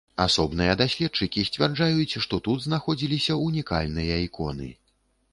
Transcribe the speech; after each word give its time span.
Асобныя 0.23 0.75
даследчыкі 0.77 1.43
сцвярджаюць, 1.49 2.17
што 2.25 2.39
тут 2.47 2.63
знаходзіліся 2.67 3.37
унікальныя 3.45 4.17
іконы. 4.25 4.71